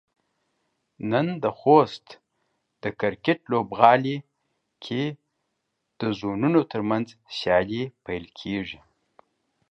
نن 1.11 1.27
د 1.43 1.45
خوست 1.59 2.05
د 2.83 2.85
کرکټ 2.99 3.39
لوبغالي 3.51 4.17
کې 4.83 5.03
د 5.99 6.01
زونونو 6.19 6.59
ترمنځ 6.71 7.07
سيالۍ 7.37 7.83
پيل 8.05 8.25
کيږي. 8.39 8.79